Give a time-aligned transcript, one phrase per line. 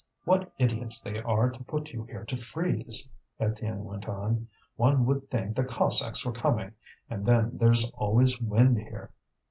[0.23, 3.07] "What idiots they are to put you here to freeze!"
[3.39, 4.47] Étienne went on.
[4.75, 6.71] "One would think the Cossacks were coming!
[7.07, 9.11] And then there's always wind here."